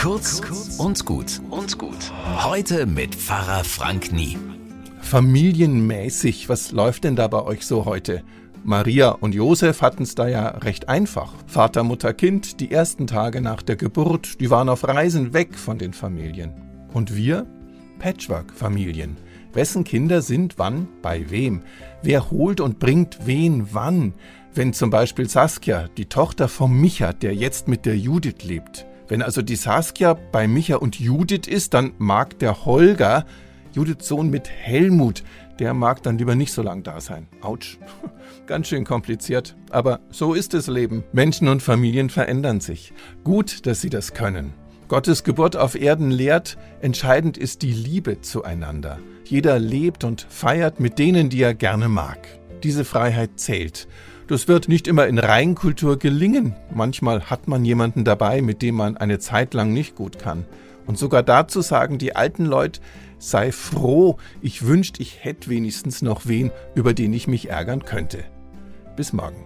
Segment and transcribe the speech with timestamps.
[0.00, 0.40] Kurz
[0.78, 2.10] und gut und gut.
[2.42, 4.38] Heute mit Pfarrer Frank Nie.
[5.02, 8.22] Familienmäßig, was läuft denn da bei euch so heute?
[8.64, 11.34] Maria und Josef hatten es da ja recht einfach.
[11.46, 15.76] Vater, Mutter, Kind, die ersten Tage nach der Geburt, die waren auf Reisen weg von
[15.76, 16.54] den Familien.
[16.94, 17.46] Und wir?
[17.98, 19.18] Patchwork-Familien.
[19.52, 21.60] Wessen Kinder sind wann bei wem?
[22.02, 24.14] Wer holt und bringt wen wann?
[24.54, 28.86] Wenn zum Beispiel Saskia, die Tochter von Micha, der jetzt mit der Judith lebt.
[29.10, 33.26] Wenn also die Saskia bei Micha und Judith ist, dann mag der Holger,
[33.72, 35.24] Judiths Sohn mit Helmut,
[35.58, 37.26] der mag dann lieber nicht so lang da sein.
[37.40, 37.78] Autsch.
[38.46, 39.56] Ganz schön kompliziert.
[39.70, 41.02] Aber so ist das Leben.
[41.12, 42.92] Menschen und Familien verändern sich.
[43.24, 44.54] Gut, dass sie das können.
[44.86, 49.00] Gottes Geburt auf Erden lehrt, entscheidend ist die Liebe zueinander.
[49.24, 52.28] Jeder lebt und feiert mit denen, die er gerne mag.
[52.62, 53.88] Diese Freiheit zählt.
[54.30, 56.54] Das wird nicht immer in Reinkultur gelingen.
[56.72, 60.44] Manchmal hat man jemanden dabei, mit dem man eine Zeit lang nicht gut kann.
[60.86, 62.80] Und sogar dazu sagen die alten Leute,
[63.18, 68.22] sei froh, ich wünschte, ich hätte wenigstens noch wen, über den ich mich ärgern könnte.
[68.94, 69.44] Bis morgen.